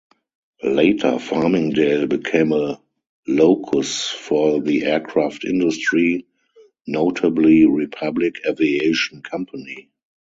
Later, 0.63 1.17
Farmingdale 1.19 2.07
became 2.09 2.53
a 2.53 2.81
locus 3.27 4.09
for 4.09 4.59
the 4.59 4.83
aircraft 4.85 5.45
industry, 5.45 6.25
notably 6.87 7.67
Republic 7.67 8.37
Aviation 8.47 9.21
Company. 9.21 9.91